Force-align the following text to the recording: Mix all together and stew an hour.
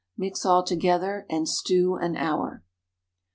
Mix 0.17 0.47
all 0.47 0.63
together 0.63 1.27
and 1.29 1.47
stew 1.47 1.93
an 1.93 2.17
hour. 2.17 2.63